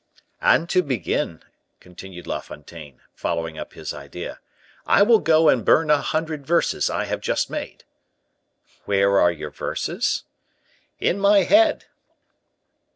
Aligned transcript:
'""And 0.41 0.67
to 0.69 0.81
begin," 0.81 1.43
continued 1.79 2.25
La 2.25 2.39
Fontaine, 2.39 3.01
following 3.13 3.59
up 3.59 3.73
his 3.73 3.93
idea, 3.93 4.39
"I 4.87 5.03
will 5.03 5.19
go 5.19 5.47
and 5.47 5.63
burn 5.63 5.91
a 5.91 6.01
hundred 6.01 6.43
verses 6.43 6.89
I 6.89 7.05
have 7.05 7.21
just 7.21 7.51
made." 7.51 7.83
"Where 8.85 9.19
are 9.19 9.31
your 9.31 9.51
verses?" 9.51 10.23
"In 10.99 11.19
my 11.19 11.43
head." 11.43 11.85